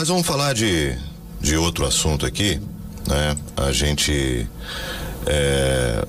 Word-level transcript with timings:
Mas 0.00 0.08
vamos 0.08 0.26
falar 0.26 0.54
de, 0.54 0.96
de 1.42 1.58
outro 1.58 1.84
assunto 1.84 2.24
aqui, 2.24 2.58
né? 3.06 3.36
A 3.54 3.70
gente 3.70 4.48
é, 5.26 6.06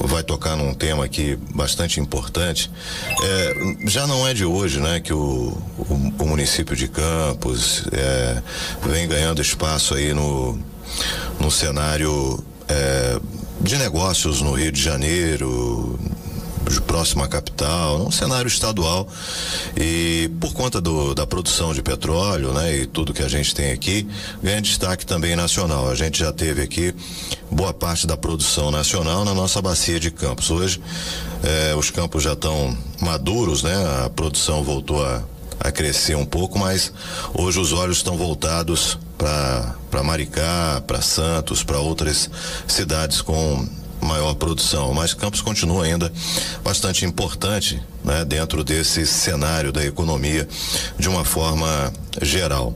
vai 0.00 0.22
tocar 0.22 0.54
num 0.54 0.74
tema 0.74 1.06
aqui 1.06 1.38
bastante 1.54 1.98
importante. 1.98 2.70
É, 3.22 3.88
já 3.88 4.06
não 4.06 4.28
é 4.28 4.34
de 4.34 4.44
hoje, 4.44 4.80
né, 4.80 5.00
que 5.00 5.14
o, 5.14 5.56
o, 5.78 6.12
o 6.18 6.26
município 6.26 6.76
de 6.76 6.88
Campos 6.88 7.84
é, 7.90 8.42
vem 8.86 9.08
ganhando 9.08 9.40
espaço 9.40 9.94
aí 9.94 10.12
no, 10.12 10.58
no 11.40 11.50
cenário 11.50 12.38
é, 12.68 13.18
de 13.62 13.78
negócios 13.78 14.42
no 14.42 14.52
Rio 14.52 14.70
de 14.70 14.82
Janeiro, 14.82 15.98
próximo 16.86 17.22
à 17.22 17.28
capital, 17.28 18.06
um 18.06 18.10
cenário 18.10 18.48
estadual 18.48 19.08
e 19.76 20.30
por 20.40 20.52
conta 20.52 20.80
do, 20.80 21.14
da 21.14 21.26
produção 21.26 21.72
de 21.74 21.82
petróleo, 21.82 22.52
né, 22.52 22.78
e 22.78 22.86
tudo 22.86 23.12
que 23.12 23.22
a 23.22 23.28
gente 23.28 23.54
tem 23.54 23.72
aqui, 23.72 24.06
ganha 24.42 24.60
destaque 24.60 25.04
também 25.04 25.36
nacional. 25.36 25.88
A 25.88 25.94
gente 25.94 26.18
já 26.18 26.32
teve 26.32 26.62
aqui 26.62 26.94
boa 27.50 27.72
parte 27.72 28.06
da 28.06 28.16
produção 28.16 28.70
nacional 28.70 29.24
na 29.24 29.34
nossa 29.34 29.60
bacia 29.60 29.98
de 29.98 30.10
campos. 30.10 30.50
Hoje 30.50 30.80
eh, 31.42 31.74
os 31.76 31.90
campos 31.90 32.22
já 32.22 32.32
estão 32.32 32.76
maduros, 33.00 33.62
né? 33.62 33.74
A 34.04 34.10
produção 34.10 34.62
voltou 34.62 35.04
a, 35.04 35.22
a 35.60 35.72
crescer 35.72 36.16
um 36.16 36.24
pouco, 36.24 36.58
mas 36.58 36.92
hoje 37.34 37.58
os 37.58 37.72
olhos 37.72 37.98
estão 37.98 38.16
voltados 38.16 38.98
para 39.18 40.02
Maricá, 40.02 40.82
para 40.86 41.00
Santos, 41.00 41.62
para 41.62 41.78
outras 41.78 42.30
cidades 42.66 43.20
com 43.20 43.66
maior 44.02 44.34
produção, 44.34 44.92
mas 44.92 45.14
Campos 45.14 45.40
continua 45.40 45.84
ainda 45.84 46.12
bastante 46.62 47.04
importante 47.04 47.80
né, 48.04 48.24
dentro 48.24 48.64
desse 48.64 49.06
cenário 49.06 49.72
da 49.72 49.84
economia 49.84 50.48
de 50.98 51.08
uma 51.08 51.24
forma 51.24 51.92
geral. 52.20 52.74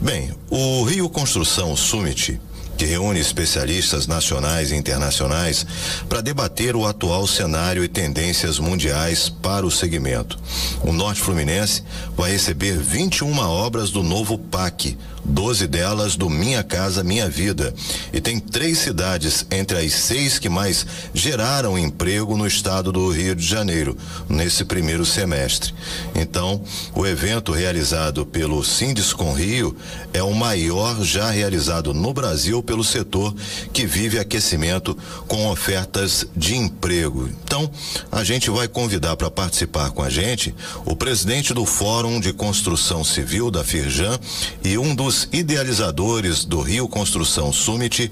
Bem, 0.00 0.32
o 0.50 0.82
Rio 0.84 1.08
Construção 1.08 1.74
Summit 1.76 2.40
que 2.76 2.84
reúne 2.84 3.20
especialistas 3.20 4.06
nacionais 4.06 4.70
e 4.70 4.76
internacionais 4.76 5.66
para 6.08 6.20
debater 6.20 6.76
o 6.76 6.86
atual 6.86 7.26
cenário 7.26 7.82
e 7.82 7.88
tendências 7.88 8.58
mundiais 8.58 9.28
para 9.28 9.66
o 9.66 9.70
segmento. 9.70 10.38
O 10.82 10.92
Norte 10.92 11.20
Fluminense 11.20 11.82
vai 12.16 12.30
receber 12.30 12.78
21 12.78 13.38
obras 13.38 13.90
do 13.90 14.02
novo 14.02 14.38
PAC, 14.38 14.96
12 15.24 15.66
delas 15.66 16.16
do 16.16 16.30
Minha 16.30 16.62
Casa 16.62 17.02
Minha 17.02 17.28
Vida. 17.28 17.74
E 18.12 18.20
tem 18.20 18.38
três 18.38 18.78
cidades 18.78 19.44
entre 19.50 19.78
as 19.78 19.92
seis 19.92 20.38
que 20.38 20.48
mais 20.48 20.86
geraram 21.12 21.78
emprego 21.78 22.36
no 22.36 22.46
estado 22.46 22.92
do 22.92 23.10
Rio 23.10 23.34
de 23.34 23.44
Janeiro, 23.44 23.96
nesse 24.28 24.64
primeiro 24.64 25.04
semestre. 25.04 25.74
Então, 26.14 26.62
o 26.94 27.06
evento 27.06 27.52
realizado 27.52 28.24
pelo 28.24 28.62
Sindiscom 28.62 29.32
Rio 29.32 29.76
é 30.12 30.22
o 30.22 30.34
maior 30.34 31.02
já 31.02 31.30
realizado 31.30 31.92
no 31.92 32.12
Brasil 32.12 32.62
pelo 32.66 32.84
setor 32.84 33.34
que 33.72 33.86
vive 33.86 34.18
aquecimento 34.18 34.96
com 35.26 35.48
ofertas 35.48 36.26
de 36.36 36.56
emprego. 36.56 37.28
Então, 37.44 37.70
a 38.10 38.24
gente 38.24 38.50
vai 38.50 38.68
convidar 38.68 39.16
para 39.16 39.30
participar 39.30 39.90
com 39.92 40.02
a 40.02 40.10
gente 40.10 40.54
o 40.84 40.96
presidente 40.96 41.54
do 41.54 41.64
Fórum 41.64 42.20
de 42.20 42.32
Construção 42.32 43.04
Civil 43.04 43.50
da 43.50 43.62
Firjan 43.62 44.18
e 44.62 44.76
um 44.76 44.94
dos 44.94 45.28
idealizadores 45.32 46.44
do 46.44 46.60
Rio 46.60 46.88
Construção 46.88 47.52
Summit, 47.52 48.10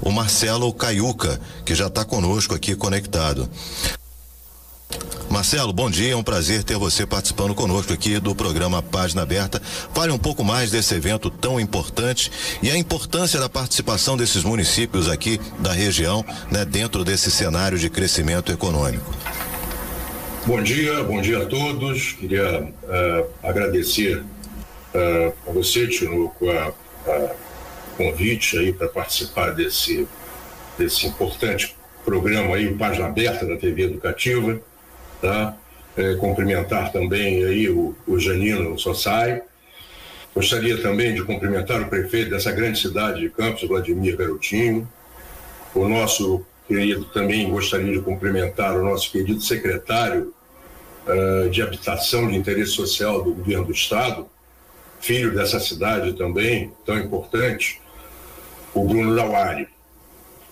o 0.00 0.10
Marcelo 0.10 0.72
Caiuca, 0.72 1.40
que 1.64 1.74
já 1.74 1.88
está 1.88 2.04
conosco 2.04 2.54
aqui 2.54 2.74
conectado. 2.76 3.50
Marcelo, 5.28 5.72
bom 5.72 5.90
dia, 5.90 6.12
é 6.12 6.16
um 6.16 6.22
prazer 6.22 6.62
ter 6.64 6.78
você 6.78 7.04
participando 7.04 7.54
conosco 7.54 7.92
aqui 7.92 8.18
do 8.18 8.34
programa 8.34 8.82
Página 8.82 9.22
Aberta. 9.22 9.60
Fale 9.92 10.10
um 10.10 10.18
pouco 10.18 10.42
mais 10.42 10.70
desse 10.70 10.94
evento 10.94 11.28
tão 11.28 11.60
importante 11.60 12.30
e 12.62 12.70
a 12.70 12.76
importância 12.76 13.38
da 13.38 13.48
participação 13.48 14.16
desses 14.16 14.44
municípios 14.44 15.10
aqui 15.10 15.38
da 15.58 15.72
região, 15.72 16.24
né, 16.50 16.64
dentro 16.64 17.04
desse 17.04 17.30
cenário 17.30 17.78
de 17.78 17.90
crescimento 17.90 18.50
econômico. 18.50 19.12
Bom 20.46 20.62
dia, 20.62 21.02
bom 21.02 21.20
dia 21.20 21.42
a 21.42 21.46
todos. 21.46 22.12
Queria 22.12 22.62
uh, 22.62 23.26
agradecer 23.42 24.18
uh, 24.18 25.34
a 25.46 25.52
você, 25.52 25.88
Tinoco, 25.88 26.48
a 26.48 26.72
convite 27.96 28.56
aí 28.56 28.72
para 28.72 28.88
participar 28.88 29.50
desse, 29.50 30.06
desse 30.78 31.06
importante 31.06 31.76
programa 32.04 32.54
aí, 32.54 32.72
Página 32.74 33.06
Aberta 33.06 33.44
da 33.44 33.56
TV 33.56 33.82
Educativa, 33.82 34.60
tá? 35.20 35.56
É, 35.96 36.14
cumprimentar 36.16 36.92
também 36.92 37.44
aí 37.44 37.68
o, 37.70 37.94
o 38.06 38.18
Janino 38.18 38.78
Sossai. 38.78 39.42
Gostaria 40.34 40.80
também 40.82 41.14
de 41.14 41.22
cumprimentar 41.24 41.80
o 41.80 41.88
prefeito 41.88 42.30
dessa 42.30 42.52
grande 42.52 42.78
cidade 42.78 43.20
de 43.20 43.30
Campos, 43.30 43.66
Vladimir 43.66 44.16
Garotinho. 44.16 44.86
O 45.74 45.88
nosso 45.88 46.44
querido, 46.68 47.04
também 47.06 47.48
gostaria 47.48 47.92
de 47.92 48.00
cumprimentar 48.00 48.76
o 48.76 48.84
nosso 48.84 49.10
querido 49.10 49.40
secretário 49.40 50.34
uh, 51.06 51.48
de 51.48 51.62
Habitação 51.62 52.28
de 52.28 52.36
Interesse 52.36 52.72
Social 52.72 53.22
do 53.22 53.32
Governo 53.32 53.66
do 53.66 53.72
Estado, 53.72 54.26
filho 55.00 55.34
dessa 55.34 55.60
cidade 55.60 56.12
também, 56.14 56.72
tão 56.84 56.98
importante, 56.98 57.80
o 58.74 58.84
Bruno 58.84 59.14
Lawari. 59.14 59.68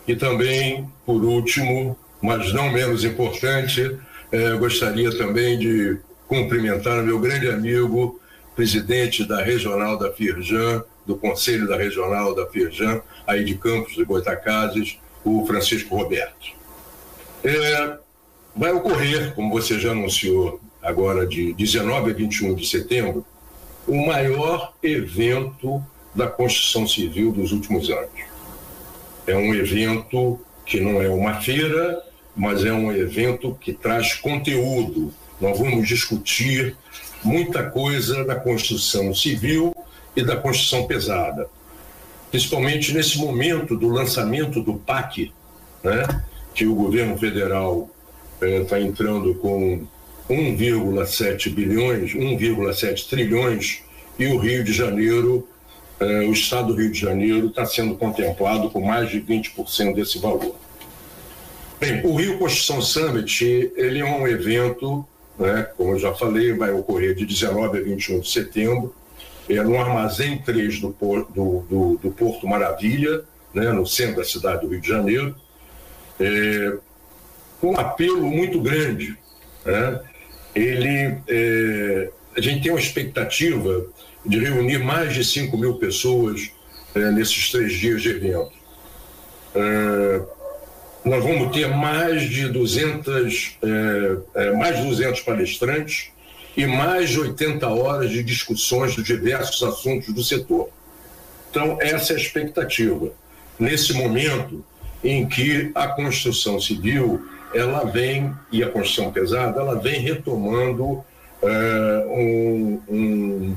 E 0.06 0.14
também, 0.14 0.88
por 1.04 1.22
último, 1.22 1.96
mas 2.22 2.52
não 2.52 2.70
menos 2.70 3.04
importante, 3.04 3.98
eh, 4.34 4.56
gostaria 4.56 5.16
também 5.16 5.56
de 5.56 5.98
cumprimentar 6.26 7.04
meu 7.04 7.20
grande 7.20 7.48
amigo, 7.48 8.20
presidente 8.56 9.24
da 9.24 9.40
Regional 9.40 9.96
da 9.96 10.12
Firjan, 10.12 10.82
do 11.06 11.14
Conselho 11.14 11.68
da 11.68 11.76
Regional 11.76 12.34
da 12.34 12.44
Firjan, 12.46 13.00
aí 13.26 13.44
de 13.44 13.54
Campos 13.54 13.94
de 13.94 14.04
Goitacazes, 14.04 14.98
o 15.24 15.46
Francisco 15.46 15.96
Roberto. 15.96 16.52
É, 17.44 17.96
vai 18.56 18.72
ocorrer, 18.72 19.34
como 19.34 19.52
você 19.52 19.78
já 19.78 19.92
anunciou, 19.92 20.60
agora 20.82 21.24
de 21.26 21.52
19 21.52 22.10
a 22.10 22.14
21 22.14 22.56
de 22.56 22.66
setembro, 22.66 23.24
o 23.86 24.06
maior 24.06 24.72
evento 24.82 25.80
da 26.12 26.26
construção 26.26 26.88
civil 26.88 27.30
dos 27.30 27.52
últimos 27.52 27.88
anos. 27.88 28.10
É 29.26 29.36
um 29.36 29.54
evento 29.54 30.40
que 30.66 30.80
não 30.80 31.00
é 31.00 31.08
uma 31.08 31.40
feira, 31.40 32.02
mas 32.34 32.64
é 32.64 32.72
um 32.72 32.92
evento 32.92 33.56
que 33.60 33.72
traz 33.72 34.14
conteúdo. 34.14 35.12
Nós 35.40 35.58
vamos 35.58 35.86
discutir 35.86 36.76
muita 37.22 37.62
coisa 37.70 38.24
da 38.24 38.34
construção 38.34 39.14
civil 39.14 39.74
e 40.16 40.22
da 40.22 40.36
construção 40.36 40.86
pesada. 40.86 41.48
Principalmente 42.30 42.92
nesse 42.92 43.18
momento 43.18 43.76
do 43.76 43.88
lançamento 43.88 44.60
do 44.60 44.74
PAC, 44.74 45.32
né, 45.82 46.22
que 46.54 46.66
o 46.66 46.74
governo 46.74 47.16
federal 47.16 47.88
está 48.40 48.78
eh, 48.78 48.82
entrando 48.82 49.34
com 49.36 49.86
1,7 50.28 51.52
bilhões, 51.52 52.12
1,7 52.12 53.08
trilhões, 53.08 53.82
e 54.18 54.26
o 54.26 54.38
Rio 54.38 54.64
de 54.64 54.72
Janeiro, 54.72 55.46
eh, 56.00 56.20
o 56.20 56.32
estado 56.32 56.68
do 56.68 56.80
Rio 56.80 56.90
de 56.90 56.98
Janeiro 56.98 57.48
está 57.48 57.64
sendo 57.66 57.94
contemplado 57.94 58.70
com 58.70 58.80
mais 58.80 59.10
de 59.10 59.20
20% 59.20 59.94
desse 59.94 60.18
valor. 60.18 60.56
Bem, 61.84 62.00
o 62.02 62.16
Rio 62.16 62.38
Construção 62.38 62.80
Summit, 62.80 63.70
ele 63.76 64.00
é 64.00 64.04
um 64.06 64.26
evento, 64.26 65.06
né, 65.38 65.68
como 65.76 65.92
eu 65.92 65.98
já 65.98 66.14
falei, 66.14 66.54
vai 66.54 66.72
ocorrer 66.72 67.14
de 67.14 67.26
19 67.26 67.76
a 67.76 67.82
21 67.82 68.20
de 68.20 68.30
setembro, 68.30 68.94
é 69.46 69.62
no 69.62 69.78
Armazém 69.78 70.38
3 70.38 70.80
do, 70.80 70.96
do, 70.98 71.66
do, 71.68 72.00
do 72.02 72.10
Porto 72.10 72.48
Maravilha, 72.48 73.22
né, 73.52 73.70
no 73.70 73.86
centro 73.86 74.16
da 74.16 74.24
cidade 74.24 74.62
do 74.62 74.68
Rio 74.68 74.80
de 74.80 74.88
Janeiro, 74.88 75.36
é, 76.18 76.74
um 77.62 77.78
apelo 77.78 78.30
muito 78.30 78.62
grande, 78.62 79.18
né, 79.66 80.00
ele, 80.54 81.18
é, 81.28 82.10
a 82.34 82.40
gente 82.40 82.62
tem 82.62 82.72
uma 82.72 82.80
expectativa 82.80 83.84
de 84.24 84.38
reunir 84.38 84.78
mais 84.78 85.12
de 85.12 85.22
5 85.22 85.54
mil 85.58 85.74
pessoas 85.74 86.50
é, 86.94 87.10
nesses 87.10 87.50
três 87.50 87.74
dias 87.74 88.00
de 88.00 88.08
evento. 88.08 88.52
É, 89.54 89.93
nós 91.04 91.22
vamos 91.22 91.52
ter 91.52 91.68
mais 91.68 92.22
de 92.22 92.48
200, 92.48 93.58
é, 93.62 94.16
é, 94.46 94.52
mais 94.52 94.78
de 94.78 94.86
200 94.86 95.20
palestrantes 95.20 96.10
e 96.56 96.66
mais 96.66 97.10
de 97.10 97.20
80 97.20 97.68
horas 97.68 98.10
de 98.10 98.22
discussões 98.22 98.94
de 98.94 99.02
diversos 99.02 99.62
assuntos 99.62 100.14
do 100.14 100.22
setor. 100.22 100.70
Então, 101.50 101.76
essa 101.80 102.12
é 102.12 102.16
a 102.16 102.18
expectativa. 102.18 103.10
Nesse 103.58 103.92
momento 103.92 104.64
em 105.02 105.26
que 105.28 105.70
a 105.74 105.88
construção 105.88 106.58
civil 106.58 107.28
ela 107.54 107.84
vem, 107.84 108.32
e 108.50 108.64
a 108.64 108.68
construção 108.68 109.12
pesada, 109.12 109.60
ela 109.60 109.78
vem 109.78 110.00
retomando 110.00 111.04
é, 111.42 112.06
um, 112.08 112.80
um, 112.88 113.56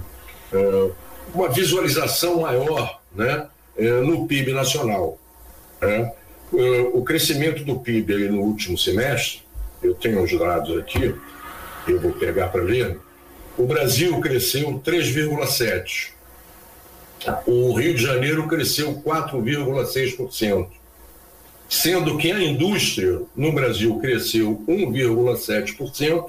é, 0.53 0.91
uma 1.33 1.49
visualização 1.49 2.41
maior 2.41 3.01
né, 3.15 3.47
é, 3.77 3.89
no 4.01 4.27
PIB 4.27 4.51
nacional. 4.51 5.17
Né? 5.81 6.11
O 6.51 7.03
crescimento 7.03 7.63
do 7.63 7.79
PIB 7.79 8.13
aí 8.13 8.29
no 8.29 8.41
último 8.41 8.77
semestre, 8.77 9.41
eu 9.83 9.93
tenho 9.93 10.23
os 10.23 10.31
dados 10.37 10.77
aqui, 10.77 11.13
eu 11.87 11.99
vou 11.99 12.13
pegar 12.13 12.47
para 12.47 12.63
ver, 12.63 12.97
o 13.57 13.65
Brasil 13.65 14.17
cresceu 14.21 14.79
3,7%. 14.79 16.11
o 17.45 17.73
Rio 17.73 17.95
de 17.95 18.01
Janeiro 18.01 18.47
cresceu 18.47 19.01
4,6%, 19.01 20.67
sendo 21.67 22.17
que 22.17 22.31
a 22.31 22.41
indústria 22.41 23.21
no 23.35 23.51
Brasil 23.51 23.97
cresceu 23.99 24.63
1,7% 24.67 26.25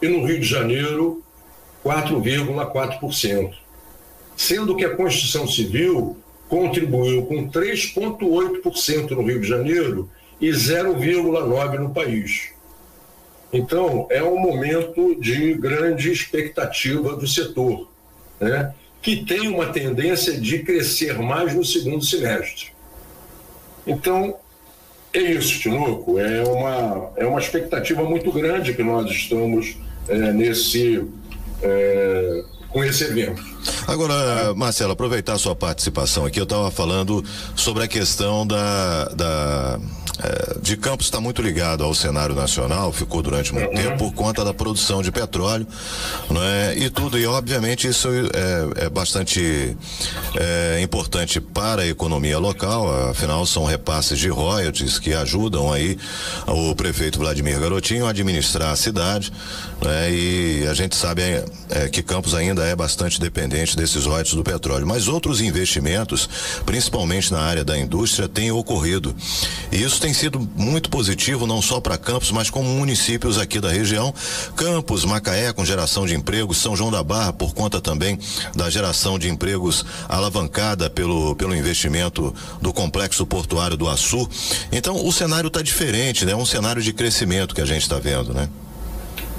e 0.00 0.08
no 0.08 0.24
Rio 0.24 0.40
de 0.40 0.46
Janeiro 0.46 1.22
4,4%, 1.84 3.54
sendo 4.36 4.74
que 4.74 4.84
a 4.84 4.96
construção 4.96 5.46
civil 5.46 6.16
contribuiu 6.48 7.24
com 7.26 7.48
3,8% 7.48 9.10
no 9.10 9.22
Rio 9.22 9.40
de 9.40 9.48
Janeiro 9.48 10.08
e 10.40 10.48
0,9% 10.50 11.78
no 11.78 11.90
país. 11.90 12.50
Então, 13.52 14.06
é 14.10 14.22
um 14.22 14.38
momento 14.38 15.14
de 15.20 15.54
grande 15.54 16.10
expectativa 16.10 17.16
do 17.16 17.26
setor, 17.26 17.88
né? 18.40 18.74
que 19.00 19.24
tem 19.24 19.48
uma 19.48 19.66
tendência 19.66 20.40
de 20.40 20.60
crescer 20.60 21.18
mais 21.18 21.54
no 21.54 21.64
segundo 21.64 22.04
semestre. 22.04 22.68
Então, 23.86 24.36
é 25.12 25.20
isso, 25.20 25.60
Tinoco. 25.60 26.18
É 26.18 26.42
uma, 26.42 27.12
é 27.16 27.26
uma 27.26 27.38
expectativa 27.38 28.02
muito 28.02 28.32
grande 28.32 28.74
que 28.74 28.82
nós 28.82 29.08
estamos 29.10 29.76
é, 30.08 30.32
nesse. 30.32 31.06
É, 31.62 32.44
com 32.70 32.82
esse 32.82 33.04
evento. 33.04 33.53
Agora, 33.86 34.54
Marcelo, 34.54 34.92
aproveitar 34.92 35.34
a 35.34 35.38
sua 35.38 35.54
participação 35.54 36.24
aqui, 36.24 36.38
eu 36.40 36.44
estava 36.44 36.70
falando 36.70 37.24
sobre 37.54 37.84
a 37.84 37.88
questão 37.88 38.46
da, 38.46 39.08
da 39.14 39.80
é, 40.22 40.58
de 40.60 40.76
Campos 40.76 41.06
está 41.06 41.20
muito 41.20 41.42
ligado 41.42 41.82
ao 41.82 41.92
cenário 41.92 42.34
nacional, 42.34 42.92
ficou 42.92 43.20
durante 43.20 43.52
muito 43.52 43.68
uhum. 43.68 43.74
tempo 43.74 43.98
por 43.98 44.14
conta 44.14 44.44
da 44.44 44.54
produção 44.54 45.02
de 45.02 45.10
petróleo, 45.10 45.66
é 46.40 46.74
E 46.76 46.90
tudo, 46.90 47.18
e 47.18 47.26
obviamente 47.26 47.88
isso 47.88 48.08
é, 48.08 48.84
é 48.86 48.90
bastante 48.90 49.76
é, 50.36 50.80
importante 50.82 51.40
para 51.40 51.82
a 51.82 51.86
economia 51.86 52.38
local, 52.38 53.10
afinal 53.10 53.44
são 53.46 53.64
repasses 53.64 54.18
de 54.18 54.28
royalties 54.28 54.98
que 54.98 55.12
ajudam 55.14 55.72
aí 55.72 55.98
o 56.46 56.74
prefeito 56.74 57.18
Vladimir 57.18 57.58
Garotinho 57.58 58.06
a 58.06 58.10
administrar 58.10 58.70
a 58.70 58.76
cidade, 58.76 59.32
né? 59.82 60.12
E 60.12 60.66
a 60.68 60.74
gente 60.74 60.94
sabe 60.96 61.22
é, 61.70 61.88
que 61.88 62.02
Campos 62.02 62.34
ainda 62.34 62.64
é 62.64 62.76
bastante 62.76 63.20
dependente 63.20 63.53
desses 63.76 64.04
royalties 64.04 64.34
do 64.34 64.42
petróleo, 64.42 64.86
mas 64.86 65.08
outros 65.08 65.40
investimentos, 65.40 66.28
principalmente 66.66 67.32
na 67.32 67.40
área 67.40 67.64
da 67.64 67.78
indústria, 67.78 68.28
têm 68.28 68.50
ocorrido. 68.50 69.14
E 69.70 69.82
isso 69.82 70.00
tem 70.00 70.12
sido 70.12 70.40
muito 70.56 70.90
positivo 70.90 71.46
não 71.46 71.62
só 71.62 71.80
para 71.80 71.96
Campos, 71.96 72.30
mas 72.30 72.50
como 72.50 72.68
municípios 72.68 73.38
aqui 73.38 73.60
da 73.60 73.70
região. 73.70 74.12
Campos, 74.56 75.04
Macaé 75.04 75.52
com 75.52 75.64
geração 75.64 76.06
de 76.06 76.14
empregos, 76.14 76.58
São 76.58 76.76
João 76.76 76.90
da 76.90 77.02
Barra 77.02 77.32
por 77.32 77.54
conta 77.54 77.80
também 77.80 78.18
da 78.54 78.68
geração 78.68 79.18
de 79.18 79.28
empregos 79.28 79.84
alavancada 80.08 80.90
pelo 80.90 81.36
pelo 81.36 81.54
investimento 81.54 82.34
do 82.60 82.72
complexo 82.72 83.24
portuário 83.26 83.76
do 83.76 83.88
Açu. 83.88 84.28
Então 84.72 85.06
o 85.06 85.12
cenário 85.12 85.48
está 85.48 85.62
diferente, 85.62 86.24
né? 86.24 86.32
É 86.32 86.36
um 86.36 86.46
cenário 86.46 86.82
de 86.82 86.92
crescimento 86.92 87.54
que 87.54 87.60
a 87.60 87.66
gente 87.66 87.82
está 87.82 87.98
vendo, 87.98 88.32
né? 88.32 88.48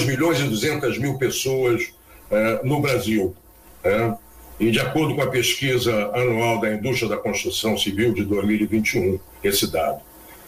milhões 0.05 0.41
e 0.41 0.45
200 0.45 0.99
mil 0.99 1.17
pessoas 1.19 1.93
é, 2.31 2.61
no 2.65 2.81
Brasil. 2.81 3.37
É, 3.85 4.13
e 4.59 4.71
de 4.71 4.81
acordo 4.81 5.15
com 5.15 5.21
a 5.23 5.29
pesquisa 5.29 6.11
anual 6.15 6.61
da 6.61 6.75
indústria 6.75 7.09
da 7.09 7.17
construção 7.17 7.79
civil 7.79 8.13
de 8.13 8.25
2021, 8.25 9.19
esse 9.43 9.71
dado. 9.71 10.01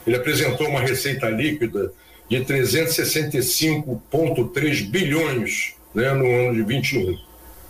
Ele 0.07 0.17
apresentou 0.17 0.69
uma 0.69 0.81
receita 0.81 1.29
líquida 1.29 1.93
de 2.29 2.45
365,3 2.45 4.89
bilhões 4.89 5.75
né, 5.95 6.13
no 6.13 6.27
ano 6.27 6.55
de 6.55 6.63
21. 6.63 7.19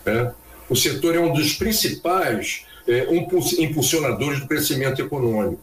Né? 0.07 0.33
O 0.69 0.77
setor 0.77 1.15
é 1.15 1.21
um 1.21 1.33
dos 1.33 1.55
principais 1.55 2.67
é, 2.87 3.07
impulsionadores 3.59 4.41
do 4.41 4.47
crescimento 4.47 5.01
econômico. 5.03 5.63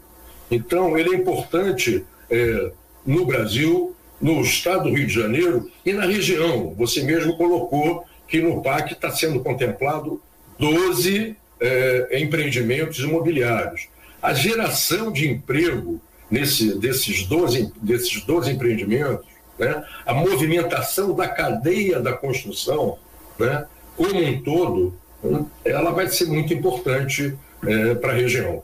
Então, 0.52 0.98
ele 0.98 1.16
é 1.16 1.18
importante 1.18 2.04
é, 2.30 2.72
no 3.06 3.26
Brasil, 3.26 3.96
no 4.22 4.42
estado 4.42 4.84
do 4.84 4.96
Rio 4.96 5.08
de 5.08 5.14
Janeiro 5.14 5.72
e 5.86 5.94
na 5.94 6.06
região. 6.06 6.74
Você 6.78 7.04
mesmo 7.04 7.38
colocou 7.38 8.06
que 8.28 8.42
no 8.42 8.62
PAC 8.62 8.92
está 8.94 9.10
sendo 9.12 9.40
contemplado 9.40 10.22
12 10.60 11.36
é, 11.60 12.20
empreendimentos 12.20 13.00
imobiliários. 13.00 13.88
A 14.22 14.34
geração 14.34 15.12
de 15.12 15.30
emprego 15.30 16.02
nesse, 16.30 16.78
desses, 16.78 17.24
12, 17.24 17.72
desses 17.82 18.24
12 18.24 18.52
empreendimentos, 18.52 19.26
né, 19.58 19.84
a 20.06 20.14
movimentação 20.14 21.16
da 21.16 21.28
cadeia 21.28 22.00
da 22.00 22.14
construção, 22.14 22.98
né, 23.40 23.66
como 23.96 24.20
um 24.20 24.42
todo, 24.42 24.94
ela 25.66 25.92
vai 25.92 26.08
ser 26.08 26.26
muito 26.26 26.54
importante 26.54 27.36
é, 27.66 27.96
para 27.96 28.12
a 28.12 28.16
região. 28.16 28.64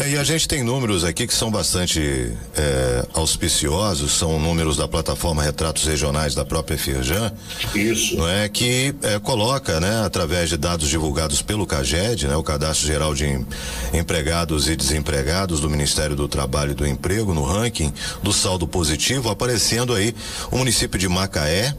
É, 0.00 0.10
e 0.10 0.18
a 0.18 0.24
gente 0.24 0.48
tem 0.48 0.62
números 0.64 1.04
aqui 1.04 1.24
que 1.24 1.34
são 1.34 1.50
bastante 1.50 2.32
é, 2.56 3.06
auspiciosos, 3.14 4.18
são 4.18 4.40
números 4.40 4.76
da 4.76 4.88
plataforma 4.88 5.42
Retratos 5.42 5.84
Regionais 5.84 6.34
da 6.34 6.44
própria 6.44 6.76
Firjan. 6.76 7.32
Isso. 7.74 8.16
Não 8.16 8.28
é 8.28 8.48
que 8.48 8.92
é, 9.02 9.20
coloca, 9.20 9.78
né, 9.78 10.04
através 10.04 10.48
de 10.48 10.56
dados 10.56 10.88
divulgados 10.88 11.42
pelo 11.42 11.64
CAGED, 11.64 12.26
né, 12.26 12.36
o 12.36 12.42
Cadastro 12.42 12.86
Geral 12.86 13.14
de 13.14 13.44
Empregados 13.92 14.68
e 14.68 14.74
Desempregados 14.74 15.60
do 15.60 15.70
Ministério 15.70 16.16
do 16.16 16.26
Trabalho 16.26 16.72
e 16.72 16.74
do 16.74 16.86
Emprego, 16.86 17.32
no 17.32 17.44
ranking 17.44 17.92
do 18.20 18.32
saldo 18.32 18.66
positivo, 18.66 19.30
aparecendo 19.30 19.94
aí 19.94 20.12
o 20.50 20.58
município 20.58 20.98
de 20.98 21.08
Macaé, 21.08 21.72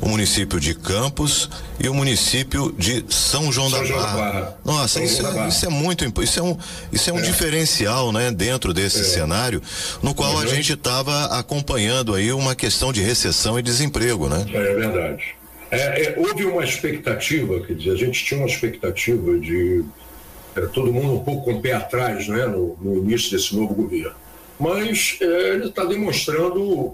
o 0.00 0.08
município 0.08 0.58
de 0.60 0.74
Campos 0.74 1.48
e 1.78 1.88
o 1.88 1.94
município 1.94 2.74
de 2.76 3.04
São 3.08 3.50
João 3.52 3.70
São 3.70 3.80
da 3.80 3.84
João 3.84 4.00
Barra. 4.00 4.16
Barra. 4.16 4.58
Nossa, 4.64 5.02
isso, 5.02 5.26
é, 5.26 5.48
isso 5.48 5.66
é 5.66 5.68
muito, 5.68 6.22
isso 6.22 6.38
é 6.38 6.42
um, 6.42 6.56
isso 6.92 7.10
é 7.10 7.12
um 7.12 7.18
é. 7.18 7.22
diferencial, 7.22 8.12
né, 8.12 8.30
dentro 8.30 8.72
desse 8.72 9.00
é. 9.00 9.04
cenário, 9.04 9.62
no 10.02 10.14
qual 10.14 10.32
uhum. 10.34 10.40
a 10.40 10.46
gente 10.46 10.72
estava 10.72 11.26
acompanhando 11.38 12.14
aí 12.14 12.32
uma 12.32 12.54
questão 12.54 12.92
de 12.92 13.02
recessão 13.02 13.58
e 13.58 13.62
desemprego, 13.62 14.28
né? 14.28 14.44
É 14.52 14.74
verdade. 14.74 15.34
É, 15.70 16.02
é, 16.02 16.14
houve 16.18 16.44
uma 16.44 16.62
expectativa, 16.62 17.60
quer 17.60 17.74
dizer, 17.74 17.92
a 17.92 17.96
gente 17.96 18.24
tinha 18.24 18.38
uma 18.38 18.46
expectativa 18.46 19.38
de 19.38 19.82
todo 20.74 20.92
mundo 20.92 21.14
um 21.14 21.24
pouco 21.24 21.46
com 21.46 21.58
o 21.58 21.62
pé 21.62 21.72
atrás, 21.72 22.28
né, 22.28 22.46
no, 22.46 22.76
no 22.80 22.98
início 22.98 23.30
desse 23.30 23.56
novo 23.56 23.74
governo. 23.74 24.12
Mas 24.60 25.16
é, 25.20 25.54
ele 25.54 25.68
está 25.68 25.84
demonstrando, 25.84 26.92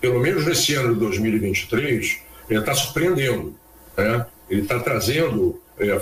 pelo 0.00 0.20
menos 0.20 0.46
nesse 0.46 0.74
ano 0.74 0.94
de 0.94 1.00
2023, 1.00 2.18
ele 2.48 2.60
está 2.60 2.74
surpreendendo. 2.74 3.54
Né? 3.96 4.26
Ele 4.48 4.62
está 4.62 4.80
trazendo 4.80 5.60
é, 5.78 6.00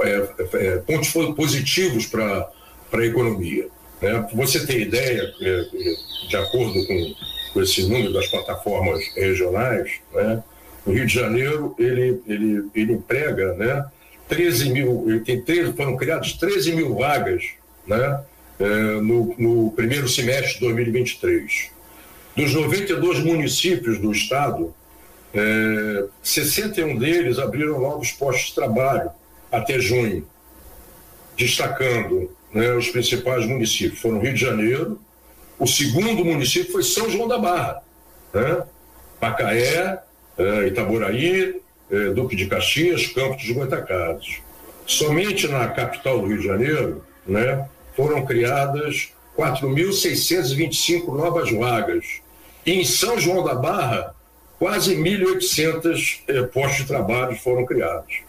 é, 0.00 0.30
é, 0.54 0.76
pontos 0.78 1.12
positivos 1.34 2.06
para 2.06 2.48
a 2.92 3.04
economia. 3.04 3.68
Né? 4.00 4.28
Você 4.34 4.66
tem 4.66 4.80
ideia, 4.80 5.22
é, 5.40 5.48
é, 5.48 6.28
de 6.28 6.36
acordo 6.36 6.86
com, 6.86 7.14
com 7.52 7.62
esse 7.62 7.82
número 7.82 8.12
das 8.12 8.26
plataformas 8.28 9.04
regionais, 9.14 9.92
né? 10.14 10.42
no 10.86 10.94
Rio 10.94 11.06
de 11.06 11.12
Janeiro 11.12 11.74
ele, 11.78 12.22
ele, 12.26 12.64
ele 12.74 12.92
emprega 12.94 13.52
né? 13.54 13.84
13 14.28 14.70
mil, 14.70 15.04
ele 15.08 15.20
tem 15.20 15.42
13, 15.42 15.72
foram 15.74 15.96
criadas 15.96 16.32
13 16.34 16.72
mil 16.72 16.94
vagas 16.94 17.50
né? 17.86 18.20
É, 18.58 18.64
no, 19.00 19.34
no 19.38 19.72
primeiro 19.72 20.08
semestre 20.08 20.54
de 20.54 20.60
2023. 20.60 21.70
Dos 22.36 22.54
92 22.54 23.20
municípios 23.20 23.98
do 23.98 24.12
estado, 24.12 24.74
é, 25.34 26.04
61 26.22 26.98
deles 26.98 27.38
abriram 27.38 27.80
novos 27.80 28.12
postos 28.12 28.48
de 28.48 28.54
trabalho 28.54 29.10
até 29.50 29.78
junho, 29.78 30.26
destacando 31.36 32.30
né, 32.52 32.72
os 32.72 32.88
principais 32.88 33.46
municípios. 33.46 34.00
Foram 34.00 34.20
Rio 34.20 34.34
de 34.34 34.40
Janeiro, 34.40 35.00
o 35.58 35.66
segundo 35.66 36.24
município 36.24 36.72
foi 36.72 36.82
São 36.82 37.10
João 37.10 37.28
da 37.28 37.38
Barra, 37.38 37.82
né? 38.32 38.62
Macaé, 39.20 39.98
eh, 40.38 40.66
Itaboraí, 40.68 41.60
eh, 41.90 42.10
Duque 42.14 42.34
de 42.34 42.46
Caxias, 42.46 43.06
Campos 43.08 43.42
de 43.42 43.52
Goitacazes. 43.52 44.40
Somente 44.86 45.46
na 45.46 45.68
capital 45.68 46.20
do 46.20 46.26
Rio 46.28 46.38
de 46.38 46.46
Janeiro, 46.46 47.04
né, 47.26 47.68
foram 47.94 48.24
criadas 48.24 49.12
4.625 49.40 51.16
novas 51.16 51.50
vagas. 51.50 52.04
E 52.66 52.72
em 52.72 52.84
São 52.84 53.18
João 53.18 53.42
da 53.42 53.54
Barra, 53.54 54.14
quase 54.58 54.94
1.800 54.94 56.20
eh, 56.28 56.42
postos 56.42 56.76
de 56.76 56.84
trabalho 56.84 57.34
foram 57.36 57.64
criados. 57.64 58.20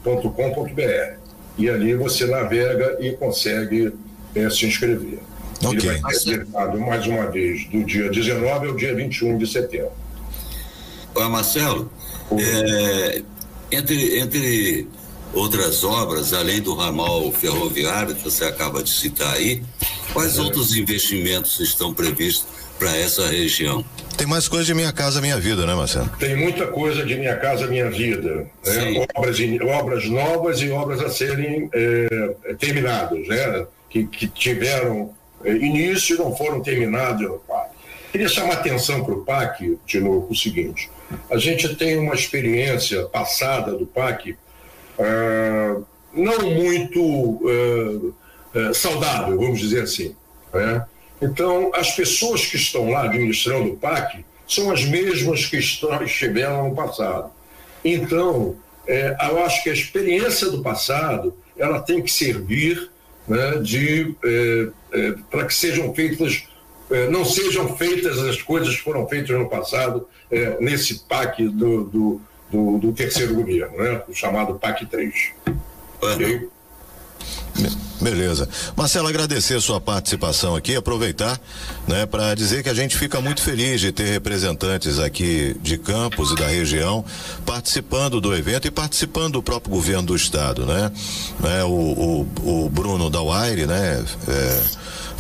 Maria.com.br 0.05 1.19
e 1.59 1.69
ali 1.69 1.95
você 1.95 2.27
navega 2.27 2.97
e 3.01 3.13
consegue 3.13 3.93
é, 4.35 4.49
se 4.49 4.67
inscrever. 4.67 5.19
Okay. 5.63 5.91
Ele 5.91 6.01
vai 6.01 6.15
ser 6.15 6.31
realizado 6.31 6.81
mais 6.81 7.07
uma 7.07 7.27
vez 7.27 7.67
do 7.67 7.85
dia 7.85 8.11
19 8.11 8.69
ao 8.69 8.77
dia 8.77 8.95
21 8.95 9.37
de 9.37 9.47
setembro. 9.47 9.93
Olá, 11.15 11.29
Marcelo. 11.29 11.91
É, 12.39 13.23
entre, 13.71 14.19
entre 14.21 14.89
outras 15.35 15.85
obras, 15.85 16.33
além 16.33 16.61
do 16.63 16.75
ramal 16.75 17.31
ferroviário 17.33 18.15
que 18.15 18.23
você 18.23 18.45
acaba 18.45 18.83
de 18.83 18.91
citar 18.91 19.35
aí, 19.35 19.63
quais 20.13 20.39
é. 20.39 20.41
outros 20.41 20.75
investimentos 20.75 21.61
estão 21.61 21.93
previstos 21.93 22.60
para 22.81 22.97
essa 22.97 23.29
região? 23.29 23.85
Tem 24.17 24.27
mais 24.27 24.49
coisa 24.49 24.65
de 24.65 24.75
Minha 24.75 24.93
Casa 24.93 25.21
Minha 25.21 25.39
Vida, 25.39 25.67
né, 25.67 25.75
Marcelo? 25.75 26.11
Tem 26.19 26.35
muita 26.35 26.67
coisa 26.67 27.05
de 27.05 27.15
Minha 27.15 27.37
Casa 27.37 27.67
Minha 27.67 27.91
Vida. 27.91 28.49
Né? 28.67 29.07
Obras, 29.15 29.39
obras 29.63 30.05
novas 30.07 30.61
e 30.61 30.71
obras 30.71 31.01
a 31.01 31.11
serem 31.11 31.71
é, 31.73 32.55
terminadas, 32.59 33.29
né? 33.29 33.67
que, 33.89 34.05
que 34.07 34.27
tiveram 34.27 35.15
é, 35.45 35.53
início 35.53 36.17
e 36.17 36.19
não 36.19 36.35
foram 36.35 36.61
terminadas 36.61 37.21
no 37.21 37.39
PAC. 37.39 37.71
Queria 38.11 38.29
chamar 38.29 38.55
atenção 38.55 39.05
para 39.05 39.15
o 39.15 39.25
PAC, 39.25 39.79
de 39.87 40.01
novo, 40.01 40.27
o 40.31 40.35
seguinte: 40.35 40.91
a 41.31 41.37
gente 41.37 41.77
tem 41.77 41.97
uma 41.97 42.15
experiência 42.15 43.05
passada 43.05 43.73
do 43.73 43.87
PAC 43.87 44.37
ah, 45.01 45.81
não 46.13 46.51
muito 46.51 47.01
uh, 47.01 48.15
uh, 48.55 48.75
saudável, 48.75 49.39
vamos 49.39 49.61
dizer 49.61 49.85
assim. 49.85 50.15
Né? 50.53 50.85
Então, 51.21 51.71
as 51.75 51.95
pessoas 51.95 52.47
que 52.47 52.57
estão 52.57 52.91
lá 52.91 53.05
administrando 53.05 53.71
o 53.71 53.77
PAC 53.77 54.25
são 54.49 54.71
as 54.71 54.85
mesmas 54.85 55.47
que 55.47 55.59
estão, 55.59 56.03
estiveram 56.03 56.69
no 56.69 56.75
passado. 56.75 57.31
Então, 57.85 58.57
é, 58.87 59.17
eu 59.29 59.45
acho 59.45 59.63
que 59.63 59.71
a 59.71 59.73
experiência 59.73 60.51
do 60.51 60.63
passado 60.63 61.35
ela 61.57 61.81
tem 61.81 62.03
que 62.03 62.11
servir 62.11 62.91
né, 63.29 63.59
de 63.59 64.15
é, 64.25 64.69
é, 64.93 65.15
para 65.31 65.45
que 65.45 65.55
sejam 65.55 65.95
feitas 65.95 66.45
não 67.09 67.25
sejam 67.25 67.77
feitas 67.77 68.19
as 68.19 68.43
coisas 68.43 68.75
que 68.75 68.83
foram 68.83 69.07
feitas 69.07 69.39
no 69.39 69.49
passado 69.49 70.09
nesse 70.59 70.99
PAC 71.05 71.45
do, 71.45 71.85
do 71.85 72.21
do, 72.51 72.79
do 72.79 72.93
terceiro 72.93 73.35
governo, 73.35 73.77
né? 73.79 74.03
o 74.09 74.15
chamado 74.15 74.59
PAC 74.59 74.87
3. 74.87 75.33
Okay? 76.01 76.49
Beleza. 78.01 78.49
Marcelo, 78.75 79.09
agradecer 79.09 79.55
a 79.55 79.61
sua 79.61 79.79
participação 79.79 80.57
aqui, 80.57 80.75
aproveitar 80.75 81.39
né, 81.87 82.07
para 82.07 82.35
dizer 82.35 82.63
que 82.63 82.71
a 82.71 82.75
gente 82.75 82.97
fica 82.97 83.21
muito 83.21 83.43
feliz 83.43 83.79
de 83.81 83.93
ter 83.93 84.07
representantes 84.07 84.99
aqui 84.99 85.55
de 85.63 85.77
Campos 85.77 86.33
e 86.33 86.35
da 86.35 86.49
região 86.49 87.05
participando 87.45 88.19
do 88.21 88.35
evento 88.35 88.67
e 88.67 88.71
participando 88.71 89.35
do 89.35 89.43
próprio 89.43 89.71
governo 89.75 90.05
do 90.05 90.17
estado, 90.17 90.65
né? 90.65 90.91
né 91.41 91.63
o, 91.65 92.27
o, 92.43 92.65
o 92.65 92.71
Bruno 92.71 93.11
Dauaire, 93.11 93.67
né? 93.67 94.03
É, 94.27 94.61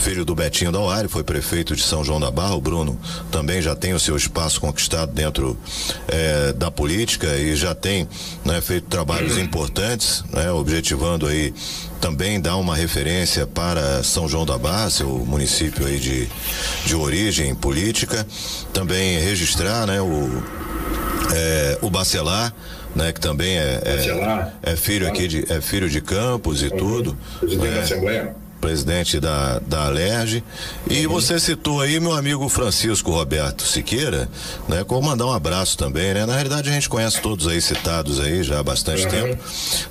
filho 0.00 0.25
do 0.25 0.35
Betinho 0.35 0.73
Dauari, 0.73 1.09
foi 1.09 1.23
prefeito 1.23 1.76
de 1.76 1.83
São 1.83 2.02
João 2.02 2.19
da 2.19 2.30
Barra. 2.30 2.54
O 2.54 2.61
Bruno 2.61 2.99
também 3.30 3.61
já 3.61 3.76
tem 3.76 3.92
o 3.92 4.00
seu 4.00 4.16
espaço 4.16 4.61
conquistado 4.61 5.12
dentro 5.12 5.59
é, 6.09 6.52
da 6.54 6.71
política 6.71 7.37
e 7.37 7.54
já 7.54 7.75
tem 7.75 8.09
né, 8.45 8.61
feito 8.62 8.88
trabalhos 8.88 9.37
importantes, 9.37 10.25
né, 10.33 10.50
objetivando 10.50 11.26
aí 11.26 11.52
também 12.00 12.40
dar 12.40 12.57
uma 12.57 12.75
referência 12.75 13.47
para 13.47 14.02
São 14.02 14.28
João 14.28 14.47
da 14.47 14.57
Barra, 14.57 14.90
seu 14.90 15.09
município 15.09 15.87
aí 15.87 15.99
de, 15.99 16.28
de 16.87 16.95
origem 16.97 17.54
política. 17.54 18.26
Também 18.73 19.19
registrar 19.21 19.87
né, 19.87 20.00
o, 20.00 20.42
é, 21.35 21.78
o 21.83 21.90
Bacelar 21.90 22.52
né, 22.95 23.12
que 23.12 23.21
também 23.21 23.57
é, 23.57 23.80
é, 23.85 24.73
é 24.73 24.76
filho 24.76 25.07
aqui 25.07 25.28
de 25.28 25.52
é 25.52 25.61
filho 25.61 25.88
de 25.88 26.00
Campos 26.00 26.62
e 26.62 26.66
uhum. 26.66 26.76
tudo. 26.76 27.19
Presidente 27.38 27.71
da 27.71 27.76
né. 27.76 27.83
Assembleia 27.83 28.39
presidente 28.60 29.18
da, 29.18 29.58
da 29.60 29.86
Alerj. 29.86 30.44
E 30.88 31.06
uhum. 31.06 31.12
você 31.12 31.40
citou 31.40 31.80
aí 31.80 31.98
meu 31.98 32.12
amigo 32.12 32.48
Francisco 32.48 33.10
Roberto 33.10 33.62
Siqueira, 33.62 34.28
né? 34.68 34.84
Como 34.84 35.08
mandar 35.08 35.26
um 35.26 35.32
abraço 35.32 35.76
também, 35.76 36.14
né? 36.14 36.26
Na 36.26 36.34
realidade 36.34 36.68
a 36.68 36.72
gente 36.72 36.88
conhece 36.88 37.20
todos 37.20 37.46
aí 37.48 37.60
citados 37.60 38.20
aí 38.20 38.42
já 38.42 38.60
há 38.60 38.62
bastante 38.62 39.04
uhum. 39.04 39.10
tempo, 39.10 39.42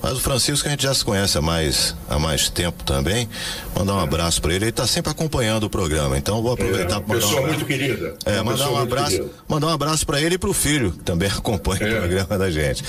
mas 0.01 0.13
o 0.13 0.19
Francisco 0.19 0.67
a 0.67 0.71
gente 0.71 0.83
já 0.83 0.93
se 0.93 1.03
conhece 1.03 1.37
há 1.37 1.41
mais, 1.41 1.95
há 2.09 2.19
mais 2.19 2.49
tempo 2.49 2.83
também. 2.83 3.27
Mandar 3.75 3.95
um 3.95 3.99
abraço 3.99 4.41
para 4.41 4.53
ele, 4.53 4.65
ele 4.65 4.69
está 4.69 4.85
sempre 4.85 5.11
acompanhando 5.11 5.63
o 5.63 5.69
programa, 5.69 6.17
então 6.17 6.41
vou 6.41 6.53
aproveitar 6.53 6.97
é, 6.97 6.99
para 6.99 7.15
mandar 7.15 7.27
um 7.27 7.47
muito 7.47 7.65
querida. 7.65 8.15
É, 8.25 8.41
mandar 8.41 8.69
um 8.69 8.77
abraço, 8.77 9.29
mandar 9.47 9.67
um 9.67 9.71
abraço 9.71 10.05
para 10.05 10.21
ele 10.21 10.35
e 10.35 10.37
para 10.37 10.49
o 10.49 10.53
filho, 10.53 10.91
que 10.91 11.03
também 11.03 11.29
acompanha 11.31 11.83
é. 11.83 11.95
o 11.95 11.99
programa 11.99 12.37
da 12.37 12.51
gente. 12.51 12.83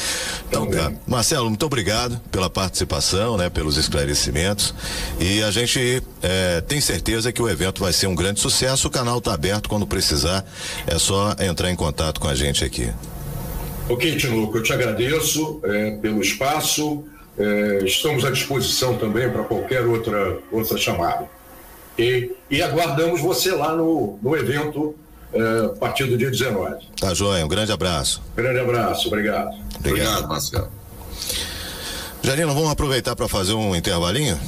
Então, 0.48 0.66
tá. 0.66 0.92
Marcelo, 1.06 1.48
muito 1.48 1.64
obrigado 1.64 2.20
pela 2.30 2.50
participação, 2.50 3.36
né? 3.36 3.48
Pelos 3.48 3.76
esclarecimentos. 3.76 4.74
E 5.18 5.42
a 5.42 5.50
gente 5.50 5.69
gente 5.70 6.02
é, 6.22 6.60
tem 6.60 6.80
certeza 6.80 7.32
que 7.32 7.40
o 7.40 7.48
evento 7.48 7.82
vai 7.82 7.92
ser 7.92 8.08
um 8.08 8.14
grande 8.14 8.40
sucesso. 8.40 8.88
O 8.88 8.90
canal 8.90 9.18
está 9.18 9.32
aberto 9.32 9.68
quando 9.68 9.86
precisar. 9.86 10.44
É 10.86 10.98
só 10.98 11.34
entrar 11.40 11.70
em 11.70 11.76
contato 11.76 12.20
com 12.20 12.28
a 12.28 12.34
gente 12.34 12.64
aqui. 12.64 12.90
Ok, 13.88 14.16
Tinuco, 14.16 14.58
eu 14.58 14.62
te 14.62 14.72
agradeço 14.72 15.60
é, 15.64 15.92
pelo 15.92 16.20
espaço. 16.20 17.04
É, 17.38 17.84
estamos 17.84 18.24
à 18.24 18.30
disposição 18.30 18.96
também 18.96 19.30
para 19.30 19.44
qualquer 19.44 19.84
outra, 19.84 20.38
outra 20.50 20.76
chamada. 20.76 21.28
E, 21.98 22.32
e 22.50 22.62
aguardamos 22.62 23.20
você 23.20 23.52
lá 23.52 23.74
no, 23.74 24.18
no 24.22 24.36
evento 24.36 24.94
é, 25.32 25.66
a 25.66 25.68
partir 25.70 26.04
do 26.04 26.16
dia 26.16 26.30
19. 26.30 26.86
Tá 26.98 27.14
joia, 27.14 27.44
um 27.44 27.48
grande 27.48 27.72
abraço. 27.72 28.22
Grande 28.36 28.58
abraço, 28.58 29.08
obrigado. 29.08 29.50
Obrigado, 29.78 29.78
obrigado 29.78 30.28
Marcelo. 30.28 30.68
Janino, 32.22 32.52
vamos 32.54 32.70
aproveitar 32.70 33.16
para 33.16 33.28
fazer 33.28 33.54
um 33.54 33.74
intervalinho? 33.74 34.38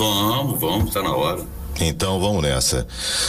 Vamos, 0.00 0.58
vamos, 0.58 0.88
está 0.88 1.02
na 1.02 1.14
hora. 1.14 1.44
Então 1.78 2.18
vamos 2.18 2.42
nessa. 2.42 2.86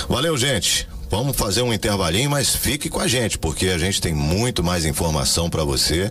Valeu, 0.07 0.37
gente. 0.37 0.87
Vamos 1.09 1.35
fazer 1.35 1.61
um 1.61 1.73
intervalinho, 1.73 2.29
mas 2.29 2.55
fique 2.55 2.89
com 2.89 3.01
a 3.01 3.05
gente, 3.09 3.37
porque 3.37 3.67
a 3.67 3.77
gente 3.77 3.99
tem 3.99 4.13
muito 4.13 4.63
mais 4.63 4.85
informação 4.85 5.49
para 5.49 5.65
você, 5.65 6.09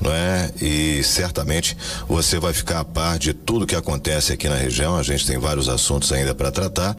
não 0.00 0.10
é? 0.12 0.50
E 0.60 1.04
certamente 1.04 1.76
você 2.08 2.40
vai 2.40 2.52
ficar 2.52 2.80
a 2.80 2.84
par 2.84 3.16
de 3.16 3.32
tudo 3.32 3.64
que 3.64 3.76
acontece 3.76 4.32
aqui 4.32 4.48
na 4.48 4.56
região. 4.56 4.96
A 4.96 5.04
gente 5.04 5.24
tem 5.24 5.38
vários 5.38 5.68
assuntos 5.68 6.10
ainda 6.12 6.34
para 6.34 6.50
tratar. 6.50 6.88